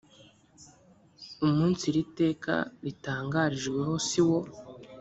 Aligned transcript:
umunsi 1.45 1.83
iriteka 1.91 2.53
ritangarijweho 2.83 3.93
siwo. 4.07 4.39